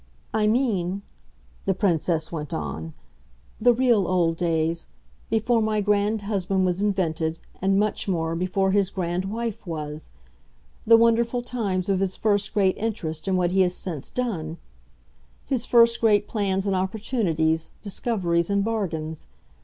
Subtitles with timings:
[0.33, 1.03] I mean,"
[1.67, 2.95] the Princess went on,
[3.61, 4.87] "the real old days;
[5.29, 10.09] before my grand husband was invented and, much more, before his grand wife was:
[10.87, 14.57] the wonderful times of his first great interest in what he has since done,
[15.45, 19.27] his first great plans and opportunities, discoveries and bargains.